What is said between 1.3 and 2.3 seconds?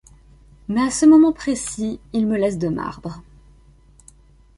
précis, il